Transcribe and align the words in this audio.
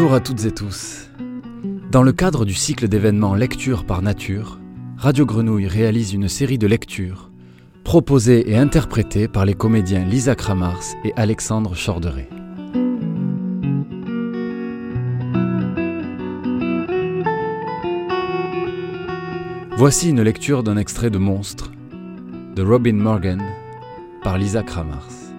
Bonjour 0.00 0.14
à 0.14 0.20
toutes 0.20 0.46
et 0.46 0.50
tous. 0.50 1.10
Dans 1.90 2.02
le 2.02 2.12
cadre 2.12 2.46
du 2.46 2.54
cycle 2.54 2.88
d'événements 2.88 3.34
Lecture 3.34 3.84
par 3.84 4.00
Nature, 4.00 4.58
Radio 4.96 5.26
Grenouille 5.26 5.66
réalise 5.66 6.14
une 6.14 6.26
série 6.26 6.56
de 6.56 6.66
lectures 6.66 7.30
proposées 7.84 8.50
et 8.50 8.56
interprétées 8.56 9.28
par 9.28 9.44
les 9.44 9.52
comédiens 9.52 10.02
Lisa 10.06 10.34
Kramars 10.34 10.84
et 11.04 11.12
Alexandre 11.16 11.74
Chorderet. 11.74 12.30
Voici 19.76 20.08
une 20.08 20.22
lecture 20.22 20.62
d'un 20.62 20.78
extrait 20.78 21.10
de 21.10 21.18
Monstre 21.18 21.72
de 22.56 22.62
Robin 22.62 22.94
Morgan 22.94 23.42
par 24.22 24.38
Lisa 24.38 24.62
Kramars. 24.62 25.29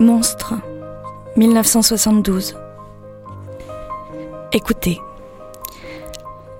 Monstre, 0.00 0.54
1972. 1.36 2.56
Écoutez, 4.52 4.98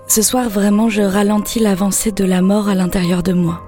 ce 0.07 0.23
soir 0.23 0.49
vraiment 0.49 0.89
je 0.89 1.03
ralentis 1.03 1.59
l'avancée 1.59 2.13
de 2.13 2.25
la 2.25 2.43
mort 2.43 2.69
à 2.69 2.77
l'intérieur 2.77 3.25
de 3.25 3.33
moi. 3.33 3.61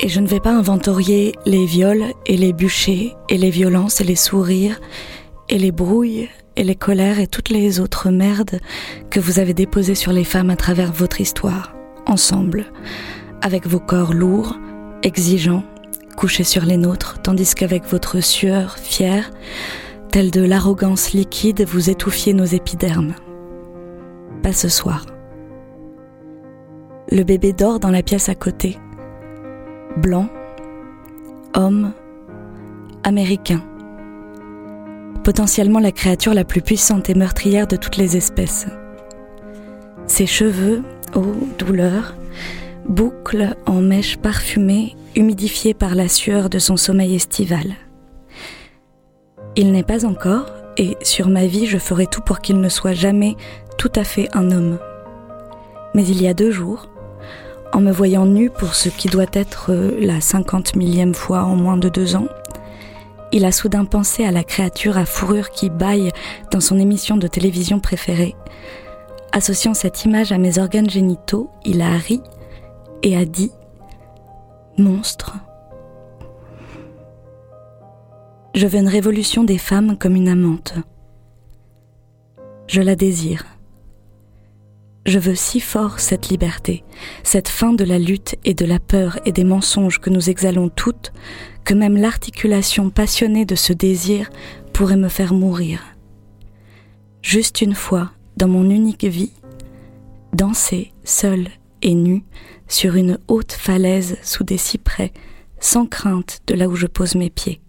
Et 0.00 0.08
je 0.08 0.20
ne 0.20 0.26
vais 0.26 0.40
pas 0.40 0.52
inventorier 0.52 1.34
les 1.44 1.66
viols 1.66 2.14
et 2.24 2.38
les 2.38 2.54
bûchers 2.54 3.16
et 3.28 3.36
les 3.36 3.50
violences 3.50 4.00
et 4.00 4.04
les 4.04 4.16
sourires 4.16 4.80
et 5.50 5.58
les 5.58 5.72
brouilles 5.72 6.30
et 6.56 6.64
les 6.64 6.76
colères 6.76 7.20
et 7.20 7.26
toutes 7.26 7.50
les 7.50 7.80
autres 7.80 8.08
merdes 8.08 8.60
que 9.10 9.20
vous 9.20 9.40
avez 9.40 9.52
déposées 9.52 9.94
sur 9.94 10.12
les 10.12 10.24
femmes 10.24 10.48
à 10.48 10.56
travers 10.56 10.90
votre 10.90 11.20
histoire, 11.20 11.74
ensemble, 12.06 12.72
avec 13.42 13.66
vos 13.66 13.80
corps 13.80 14.14
lourds, 14.14 14.56
exigeants, 15.02 15.64
couché 16.18 16.42
sur 16.42 16.64
les 16.64 16.76
nôtres, 16.76 17.22
tandis 17.22 17.54
qu'avec 17.54 17.84
votre 17.84 18.20
sueur 18.20 18.76
fière, 18.76 19.30
telle 20.10 20.32
de 20.32 20.42
l'arrogance 20.42 21.12
liquide, 21.12 21.64
vous 21.64 21.90
étouffiez 21.90 22.34
nos 22.34 22.44
épidermes. 22.44 23.14
Pas 24.42 24.52
ce 24.52 24.68
soir. 24.68 25.06
Le 27.12 27.22
bébé 27.22 27.52
dort 27.52 27.78
dans 27.78 27.92
la 27.92 28.02
pièce 28.02 28.28
à 28.28 28.34
côté. 28.34 28.78
Blanc, 29.96 30.28
homme, 31.54 31.92
américain. 33.04 33.62
Potentiellement 35.22 35.78
la 35.78 35.92
créature 35.92 36.34
la 36.34 36.44
plus 36.44 36.62
puissante 36.62 37.08
et 37.08 37.14
meurtrière 37.14 37.68
de 37.68 37.76
toutes 37.76 37.96
les 37.96 38.16
espèces. 38.16 38.66
Ses 40.08 40.26
cheveux, 40.26 40.82
ô 41.14 41.22
douleur, 41.60 42.16
boucles 42.88 43.54
en 43.66 43.80
mèches 43.80 44.16
parfumées 44.16 44.96
humidifié 45.18 45.74
par 45.74 45.94
la 45.94 46.08
sueur 46.08 46.48
de 46.48 46.58
son 46.58 46.76
sommeil 46.76 47.16
estival. 47.16 47.74
Il 49.56 49.72
n'est 49.72 49.82
pas 49.82 50.06
encore, 50.06 50.46
et 50.76 50.96
sur 51.02 51.28
ma 51.28 51.46
vie 51.46 51.66
je 51.66 51.78
ferai 51.78 52.06
tout 52.06 52.20
pour 52.20 52.38
qu'il 52.38 52.60
ne 52.60 52.68
soit 52.68 52.92
jamais 52.92 53.34
tout 53.76 53.90
à 53.96 54.04
fait 54.04 54.28
un 54.32 54.52
homme. 54.52 54.78
Mais 55.94 56.06
il 56.06 56.22
y 56.22 56.28
a 56.28 56.34
deux 56.34 56.52
jours, 56.52 56.88
en 57.72 57.80
me 57.80 57.90
voyant 57.90 58.26
nu 58.26 58.48
pour 58.48 58.74
ce 58.74 58.88
qui 58.88 59.08
doit 59.08 59.26
être 59.32 59.72
la 59.98 60.20
cinquante 60.20 60.76
millième 60.76 61.14
fois 61.14 61.42
en 61.42 61.56
moins 61.56 61.76
de 61.76 61.88
deux 61.88 62.14
ans, 62.14 62.28
il 63.32 63.44
a 63.44 63.52
soudain 63.52 63.84
pensé 63.84 64.24
à 64.24 64.30
la 64.30 64.44
créature 64.44 64.96
à 64.96 65.04
fourrure 65.04 65.50
qui 65.50 65.68
baille 65.68 66.12
dans 66.52 66.60
son 66.60 66.78
émission 66.78 67.16
de 67.16 67.26
télévision 67.26 67.80
préférée. 67.80 68.36
Associant 69.32 69.74
cette 69.74 70.04
image 70.04 70.32
à 70.32 70.38
mes 70.38 70.58
organes 70.58 70.88
génitaux, 70.88 71.50
il 71.64 71.82
a 71.82 71.90
ri 71.90 72.22
et 73.02 73.16
a 73.16 73.24
dit 73.24 73.50
monstre. 74.78 75.36
Je 78.54 78.66
veux 78.66 78.78
une 78.78 78.88
révolution 78.88 79.44
des 79.44 79.58
femmes 79.58 79.96
comme 79.96 80.16
une 80.16 80.28
amante. 80.28 80.74
Je 82.66 82.80
la 82.80 82.96
désire. 82.96 83.44
Je 85.06 85.18
veux 85.18 85.34
si 85.34 85.60
fort 85.60 86.00
cette 86.00 86.28
liberté, 86.28 86.84
cette 87.22 87.48
fin 87.48 87.72
de 87.72 87.84
la 87.84 87.98
lutte 87.98 88.36
et 88.44 88.54
de 88.54 88.66
la 88.66 88.78
peur 88.78 89.18
et 89.24 89.32
des 89.32 89.44
mensonges 89.44 90.00
que 90.00 90.10
nous 90.10 90.28
exhalons 90.28 90.68
toutes, 90.68 91.12
que 91.64 91.72
même 91.72 91.96
l'articulation 91.96 92.90
passionnée 92.90 93.46
de 93.46 93.54
ce 93.54 93.72
désir 93.72 94.28
pourrait 94.72 94.96
me 94.96 95.08
faire 95.08 95.32
mourir. 95.32 95.80
Juste 97.22 97.62
une 97.62 97.74
fois, 97.74 98.12
dans 98.36 98.48
mon 98.48 98.68
unique 98.68 99.04
vie, 99.04 99.32
danser 100.34 100.92
seule 101.04 101.48
et 101.82 101.94
nue 101.94 102.24
sur 102.68 102.96
une 102.96 103.18
haute 103.28 103.52
falaise 103.52 104.16
sous 104.22 104.44
des 104.44 104.58
cyprès, 104.58 105.12
sans 105.60 105.86
crainte 105.86 106.40
de 106.46 106.54
là 106.54 106.68
où 106.68 106.76
je 106.76 106.86
pose 106.86 107.14
mes 107.14 107.30
pieds. 107.30 107.60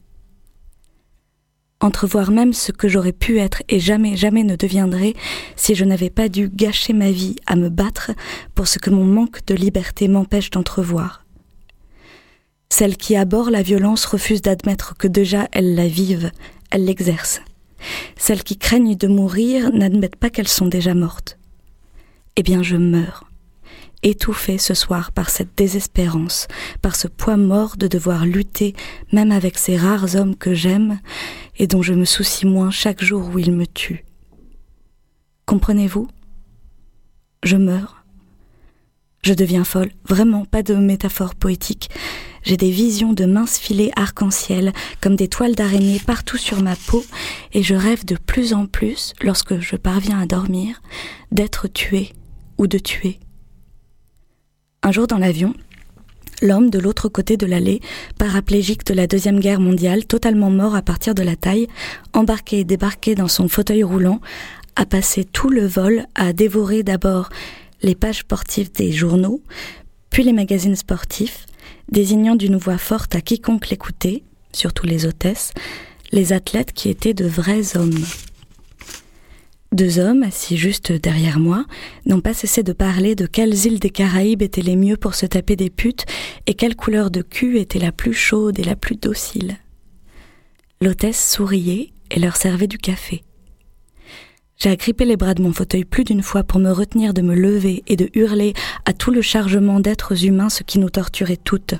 Entrevoir 1.81 2.31
même 2.31 2.51
ce 2.51 2.73
que 2.73 2.89
j'aurais 2.89 3.13
pu 3.13 3.39
être 3.39 3.63
et 3.69 3.79
jamais, 3.79 4.17
jamais 4.17 4.43
ne 4.43 4.57
deviendrai 4.57 5.15
si 5.55 5.75
je 5.75 5.85
n'avais 5.85 6.09
pas 6.09 6.27
dû 6.27 6.49
gâcher 6.49 6.91
ma 6.91 7.09
vie 7.09 7.37
à 7.45 7.55
me 7.55 7.69
battre 7.69 8.11
pour 8.53 8.67
ce 8.67 8.79
que 8.79 8.89
mon 8.89 9.05
manque 9.05 9.45
de 9.45 9.55
liberté 9.55 10.09
m'empêche 10.09 10.49
d'entrevoir. 10.49 11.25
Celles 12.69 12.97
qui 12.97 13.15
abordent 13.15 13.51
la 13.51 13.61
violence 13.61 14.05
refusent 14.05 14.41
d'admettre 14.41 14.95
que 14.97 15.07
déjà 15.07 15.47
elles 15.53 15.73
la 15.73 15.87
vivent, 15.87 16.31
elles 16.69 16.83
l'exercent. 16.83 17.41
Celles 18.17 18.43
qui 18.43 18.57
craignent 18.57 18.97
de 18.97 19.07
mourir 19.07 19.71
n'admettent 19.71 20.17
pas 20.17 20.29
qu'elles 20.29 20.49
sont 20.49 20.67
déjà 20.67 20.93
mortes. 20.93 21.37
Eh 22.35 22.43
bien, 22.43 22.61
je 22.61 22.75
meurs 22.75 23.28
étouffée 24.03 24.57
ce 24.57 24.73
soir 24.73 25.11
par 25.11 25.29
cette 25.29 25.57
désespérance, 25.57 26.47
par 26.81 26.95
ce 26.95 27.07
poids 27.07 27.37
mort 27.37 27.77
de 27.77 27.87
devoir 27.87 28.25
lutter 28.25 28.75
même 29.11 29.31
avec 29.31 29.57
ces 29.57 29.77
rares 29.77 30.15
hommes 30.15 30.35
que 30.35 30.53
j'aime 30.53 30.99
et 31.57 31.67
dont 31.67 31.81
je 31.81 31.93
me 31.93 32.05
soucie 32.05 32.45
moins 32.45 32.71
chaque 32.71 33.03
jour 33.03 33.29
où 33.33 33.39
ils 33.39 33.51
me 33.51 33.67
tuent. 33.67 34.05
Comprenez-vous? 35.45 36.07
Je 37.43 37.57
meurs. 37.57 38.03
Je 39.23 39.33
deviens 39.33 39.63
folle, 39.65 39.91
vraiment 40.07 40.45
pas 40.45 40.63
de 40.63 40.75
métaphore 40.75 41.35
poétique. 41.35 41.89
J'ai 42.43 42.55
des 42.55 42.71
visions 42.71 43.11
de 43.11 43.25
minces 43.25 43.57
filets 43.57 43.91
arc-en-ciel, 43.97 44.71
comme 45.01 45.17
des 45.17 45.27
toiles 45.27 45.55
d'araignée 45.55 45.99
partout 45.99 46.37
sur 46.37 46.61
ma 46.61 46.75
peau, 46.75 47.03
et 47.51 47.61
je 47.61 47.75
rêve 47.75 48.05
de 48.05 48.15
plus 48.15 48.53
en 48.53 48.65
plus, 48.65 49.13
lorsque 49.21 49.59
je 49.59 49.75
parviens 49.75 50.21
à 50.21 50.25
dormir, 50.25 50.81
d'être 51.31 51.67
tuée 51.67 52.13
ou 52.57 52.67
de 52.67 52.77
tuer 52.77 53.19
un 54.83 54.91
jour 54.91 55.07
dans 55.07 55.17
l'avion, 55.17 55.53
L'homme 56.41 56.69
de 56.69 56.79
l'autre 56.79 57.09
côté 57.09 57.35
de 57.35 57.45
l'allée, 57.45 57.81
paraplégique 58.17 58.85
de 58.85 58.93
la 58.93 59.07
Deuxième 59.07 59.41
Guerre 59.41 59.59
mondiale, 59.59 60.05
totalement 60.05 60.49
mort 60.49 60.73
à 60.73 60.81
partir 60.81 61.13
de 61.13 61.21
la 61.21 61.35
taille, 61.35 61.67
embarqué 62.13 62.59
et 62.59 62.63
débarqué 62.63 63.13
dans 63.13 63.27
son 63.27 63.49
fauteuil 63.49 63.83
roulant, 63.83 64.21
a 64.77 64.85
passé 64.85 65.25
tout 65.25 65.49
le 65.49 65.67
vol 65.67 66.05
à 66.15 66.31
dévorer 66.31 66.81
d'abord 66.81 67.29
les 67.81 67.95
pages 67.95 68.19
sportives 68.19 68.71
des 68.71 68.93
journaux, 68.93 69.41
puis 70.09 70.23
les 70.23 70.31
magazines 70.31 70.77
sportifs, 70.77 71.45
désignant 71.91 72.35
d'une 72.35 72.55
voix 72.55 72.77
forte 72.77 73.15
à 73.15 73.21
quiconque 73.21 73.69
l'écoutait, 73.69 74.23
surtout 74.53 74.85
les 74.85 75.05
hôtesses, 75.05 75.51
les 76.13 76.31
athlètes 76.31 76.71
qui 76.71 76.87
étaient 76.87 77.13
de 77.13 77.25
vrais 77.25 77.75
hommes. 77.75 78.05
Deux 79.71 79.99
hommes, 79.99 80.23
assis 80.23 80.57
juste 80.57 80.91
derrière 80.91 81.39
moi, 81.39 81.63
n'ont 82.07 82.21
pas 82.21 82.33
cessé 82.33 82.63
de 82.63 82.73
parler 82.73 83.13
de 83.13 83.27
quelles 83.27 83.65
îles 83.65 83.79
des 83.79 83.91
Caraïbes 83.91 84.41
étaient 84.41 84.63
les 84.63 84.75
mieux 84.75 84.97
pour 84.97 85.13
se 85.13 85.27
taper 85.27 85.55
des 85.55 85.69
putes 85.69 86.05
et 86.47 86.55
quelle 86.55 86.75
couleur 86.75 87.11
de 87.11 87.21
cul 87.21 87.59
était 87.59 87.77
la 87.79 87.91
plus 87.91 88.13
chaude 88.13 88.59
et 88.59 88.63
la 88.63 88.75
plus 88.75 88.95
docile. 88.95 89.57
L'hôtesse 90.81 91.33
souriait 91.33 91.91
et 92.09 92.19
leur 92.19 92.35
servait 92.35 92.67
du 92.67 92.79
café. 92.79 93.23
J'ai 94.57 94.71
agrippé 94.71 95.05
les 95.05 95.17
bras 95.17 95.35
de 95.35 95.43
mon 95.43 95.53
fauteuil 95.53 95.85
plus 95.85 96.03
d'une 96.03 96.23
fois 96.23 96.43
pour 96.43 96.59
me 96.59 96.71
retenir 96.71 97.13
de 97.13 97.21
me 97.21 97.35
lever 97.35 97.83
et 97.85 97.95
de 97.95 98.09
hurler 98.13 98.53
à 98.85 98.93
tout 98.93 99.11
le 99.11 99.21
chargement 99.21 99.79
d'êtres 99.79 100.25
humains 100.25 100.49
ce 100.49 100.63
qui 100.63 100.79
nous 100.79 100.89
torturait 100.89 101.37
toutes. 101.37 101.75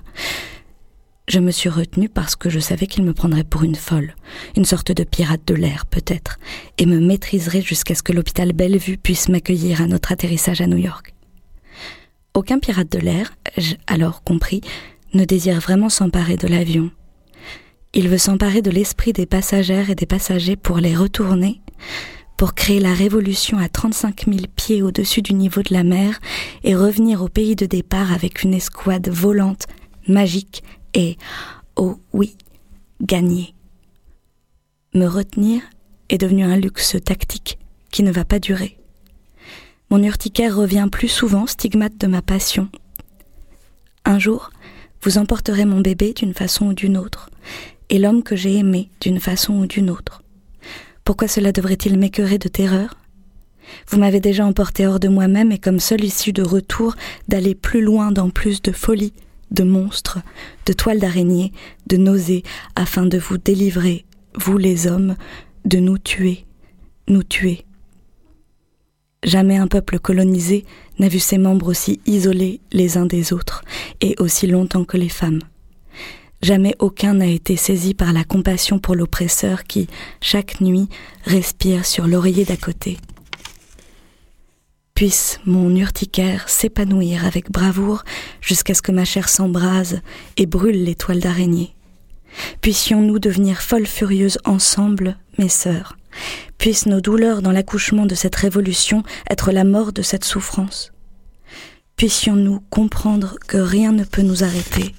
Je 1.29 1.39
me 1.39 1.51
suis 1.51 1.69
retenue 1.69 2.09
parce 2.09 2.35
que 2.35 2.49
je 2.49 2.59
savais 2.59 2.87
qu'il 2.87 3.03
me 3.03 3.13
prendrait 3.13 3.43
pour 3.43 3.61
une 3.63 3.75
folle, 3.75 4.15
une 4.57 4.65
sorte 4.65 4.91
de 4.91 5.03
pirate 5.03 5.45
de 5.45 5.53
l'air 5.53 5.85
peut-être, 5.85 6.39
et 6.79 6.87
me 6.87 6.99
maîtriserait 6.99 7.61
jusqu'à 7.61 7.93
ce 7.93 8.01
que 8.01 8.13
l'hôpital 8.13 8.51
Bellevue 8.51 8.97
puisse 8.97 9.29
m'accueillir 9.29 9.79
à 9.83 9.85
notre 9.85 10.11
atterrissage 10.11 10.59
à 10.59 10.65
New 10.65 10.77
York. 10.77 11.13
Aucun 12.33 12.57
pirate 12.57 12.91
de 12.91 12.97
l'air, 12.97 13.35
j'ai 13.57 13.77
alors 13.85 14.23
compris, 14.23 14.61
ne 15.13 15.23
désire 15.23 15.59
vraiment 15.59 15.89
s'emparer 15.89 16.35
de 16.35 16.47
l'avion. 16.47 16.89
Il 17.93 18.09
veut 18.09 18.17
s'emparer 18.17 18.63
de 18.63 18.71
l'esprit 18.71 19.13
des 19.13 19.27
passagères 19.27 19.91
et 19.91 19.95
des 19.95 20.07
passagers 20.07 20.55
pour 20.55 20.77
les 20.77 20.95
retourner, 20.95 21.61
pour 22.37 22.55
créer 22.55 22.79
la 22.79 22.95
révolution 22.95 23.59
à 23.59 23.69
35 23.69 24.25
000 24.25 24.37
pieds 24.55 24.81
au-dessus 24.81 25.21
du 25.21 25.35
niveau 25.35 25.61
de 25.61 25.75
la 25.75 25.83
mer 25.83 26.19
et 26.63 26.75
revenir 26.75 27.21
au 27.21 27.29
pays 27.29 27.55
de 27.55 27.67
départ 27.67 28.13
avec 28.13 28.41
une 28.41 28.55
escouade 28.55 29.09
volante, 29.09 29.67
magique 30.07 30.63
et, 30.93 31.17
oh 31.75 31.99
oui, 32.13 32.35
gagner. 33.01 33.53
Me 34.93 35.05
retenir 35.05 35.61
est 36.09 36.17
devenu 36.17 36.43
un 36.43 36.57
luxe 36.57 36.97
tactique 37.03 37.59
qui 37.91 38.03
ne 38.03 38.11
va 38.11 38.25
pas 38.25 38.39
durer. 38.39 38.77
Mon 39.89 40.03
urticaire 40.03 40.55
revient 40.55 40.87
plus 40.91 41.07
souvent, 41.07 41.47
stigmate 41.47 41.97
de 41.97 42.07
ma 42.07 42.21
passion. 42.21 42.69
Un 44.05 44.19
jour, 44.19 44.51
vous 45.01 45.17
emporterez 45.17 45.65
mon 45.65 45.81
bébé 45.81 46.13
d'une 46.13 46.33
façon 46.33 46.67
ou 46.67 46.73
d'une 46.73 46.97
autre, 46.97 47.29
et 47.89 47.99
l'homme 47.99 48.23
que 48.23 48.35
j'ai 48.35 48.57
aimé 48.57 48.89
d'une 49.01 49.19
façon 49.19 49.53
ou 49.53 49.65
d'une 49.65 49.89
autre. 49.89 50.23
Pourquoi 51.03 51.27
cela 51.27 51.51
devrait-il 51.51 51.97
m'écœurer 51.97 52.37
de 52.37 52.47
terreur? 52.47 52.95
Vous 53.87 53.97
m'avez 53.97 54.19
déjà 54.19 54.45
emporté 54.45 54.85
hors 54.85 54.99
de 54.99 55.07
moi-même 55.07 55.51
et 55.51 55.59
comme 55.59 55.79
seule 55.79 56.03
issue 56.03 56.33
de 56.33 56.43
retour 56.43 56.95
d'aller 57.27 57.55
plus 57.55 57.81
loin 57.81 58.11
dans 58.11 58.29
plus 58.29 58.61
de 58.61 58.71
folie, 58.71 59.13
de 59.51 59.63
monstres, 59.63 60.19
de 60.65 60.73
toiles 60.73 60.99
d'araignées, 60.99 61.51
de 61.87 61.97
nausées, 61.97 62.43
afin 62.75 63.05
de 63.05 63.17
vous 63.17 63.37
délivrer, 63.37 64.05
vous 64.35 64.57
les 64.57 64.87
hommes, 64.87 65.15
de 65.65 65.79
nous 65.79 65.97
tuer, 65.97 66.45
nous 67.07 67.23
tuer. 67.23 67.65
Jamais 69.23 69.57
un 69.57 69.67
peuple 69.67 69.99
colonisé 69.99 70.65
n'a 70.97 71.09
vu 71.09 71.19
ses 71.19 71.37
membres 71.37 71.67
aussi 71.67 71.99
isolés 72.05 72.61
les 72.71 72.97
uns 72.97 73.05
des 73.05 73.33
autres, 73.33 73.63
et 74.01 74.15
aussi 74.19 74.47
longtemps 74.47 74.85
que 74.85 74.97
les 74.97 75.09
femmes. 75.09 75.41
Jamais 76.41 76.73
aucun 76.79 77.15
n'a 77.15 77.27
été 77.27 77.57
saisi 77.57 77.93
par 77.93 78.13
la 78.13 78.23
compassion 78.23 78.79
pour 78.79 78.95
l'oppresseur 78.95 79.65
qui, 79.65 79.87
chaque 80.21 80.61
nuit, 80.61 80.87
respire 81.25 81.85
sur 81.85 82.07
l'oreiller 82.07 82.45
d'à 82.45 82.55
côté 82.55 82.97
puisse 84.99 85.39
mon 85.45 85.73
urticaire 85.77 86.49
s'épanouir 86.49 87.25
avec 87.25 87.49
bravoure 87.49 88.03
jusqu'à 88.41 88.73
ce 88.73 88.81
que 88.81 88.91
ma 88.91 89.05
chair 89.05 89.29
s'embrase 89.29 90.01
et 90.35 90.45
brûle 90.45 90.83
les 90.83 90.93
toiles 90.93 91.21
d'araignée. 91.21 91.73
Puissions-nous 92.59 93.17
devenir 93.17 93.61
folles 93.61 93.85
furieuses 93.85 94.39
ensemble, 94.43 95.17
mes 95.37 95.47
sœurs. 95.47 95.95
Puissent 96.57 96.85
nos 96.85 96.99
douleurs 96.99 97.41
dans 97.41 97.53
l'accouchement 97.53 98.05
de 98.05 98.13
cette 98.13 98.35
révolution 98.35 99.03
être 99.29 99.53
la 99.53 99.63
mort 99.63 99.93
de 99.93 100.01
cette 100.01 100.25
souffrance. 100.25 100.91
Puissions-nous 101.95 102.59
comprendre 102.69 103.37
que 103.47 103.55
rien 103.55 103.93
ne 103.93 104.03
peut 104.03 104.21
nous 104.21 104.43
arrêter. 104.43 104.93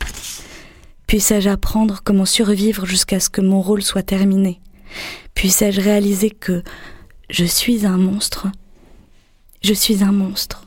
Puissais-je 1.08 1.50
apprendre 1.50 2.00
comment 2.02 2.24
survivre 2.24 2.86
jusqu'à 2.86 3.20
ce 3.20 3.28
que 3.28 3.42
mon 3.42 3.60
rôle 3.60 3.82
soit 3.82 4.02
terminé. 4.02 4.62
Puissais-je 5.34 5.82
réaliser 5.82 6.30
que 6.30 6.62
je 7.28 7.44
suis 7.44 7.84
un 7.84 7.98
monstre 7.98 8.48
je 9.62 9.74
suis 9.74 10.02
un 10.02 10.12
monstre. 10.12 10.64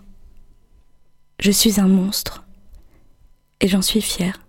Je 1.39 1.51
suis 1.51 1.79
un 1.79 1.87
monstre. 1.87 2.43
Et 3.59 3.67
j'en 3.67 3.81
suis 3.81 4.01
fière. 4.01 4.42